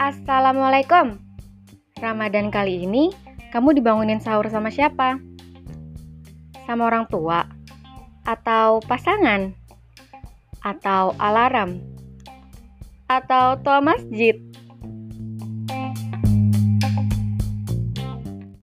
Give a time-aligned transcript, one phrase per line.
[0.00, 1.20] Assalamualaikum.
[2.00, 3.12] Ramadan kali ini
[3.52, 5.20] kamu dibangunin sahur sama siapa?
[6.64, 7.44] Sama orang tua?
[8.24, 9.52] Atau pasangan?
[10.64, 11.84] Atau alarm?
[13.12, 14.40] Atau tua masjid?